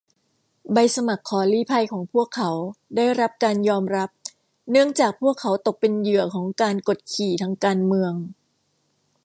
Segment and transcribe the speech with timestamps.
[0.73, 2.51] ใบสมัครขอลี้ภัยของพวกเขา
[2.95, 4.09] ได้รับการยอมรับ
[4.71, 8.13] เนื่องจากพวกเขาตกเป็นเหยื่อของการกดขี่ทางการเมือง